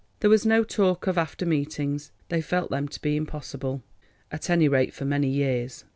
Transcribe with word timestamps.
There 0.21 0.31
was 0.31 0.47
no 0.47 0.63
talk 0.63 1.05
of 1.05 1.15
after 1.15 1.45
meetings—they 1.45 2.41
felt 2.41 2.71
them 2.71 2.87
to 2.87 2.99
be 3.03 3.15
impossible, 3.15 3.83
at 4.31 4.49
any 4.49 4.67
rate 4.67 4.95
for 4.95 5.05
many 5.05 5.29
years. 5.29 5.85